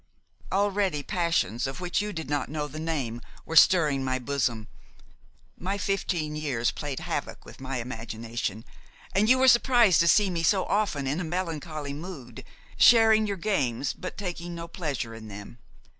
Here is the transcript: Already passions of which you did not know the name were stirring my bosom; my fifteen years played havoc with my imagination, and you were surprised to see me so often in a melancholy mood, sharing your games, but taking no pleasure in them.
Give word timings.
Already 0.51 1.03
passions 1.03 1.67
of 1.67 1.79
which 1.79 2.01
you 2.01 2.11
did 2.11 2.27
not 2.27 2.49
know 2.49 2.67
the 2.67 2.79
name 2.79 3.21
were 3.45 3.55
stirring 3.55 4.03
my 4.03 4.17
bosom; 4.17 4.67
my 5.59 5.77
fifteen 5.77 6.35
years 6.35 6.71
played 6.71 7.01
havoc 7.01 7.45
with 7.45 7.61
my 7.61 7.77
imagination, 7.77 8.65
and 9.13 9.29
you 9.29 9.37
were 9.37 9.47
surprised 9.47 9.99
to 9.99 10.07
see 10.07 10.31
me 10.31 10.41
so 10.41 10.65
often 10.65 11.05
in 11.05 11.19
a 11.19 11.23
melancholy 11.23 11.93
mood, 11.93 12.43
sharing 12.77 13.27
your 13.27 13.37
games, 13.37 13.93
but 13.93 14.17
taking 14.17 14.55
no 14.55 14.67
pleasure 14.67 15.13
in 15.13 15.27
them. 15.27 15.59